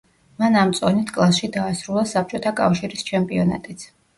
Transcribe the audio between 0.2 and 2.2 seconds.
მან ამ წონით კლასში დაასრულა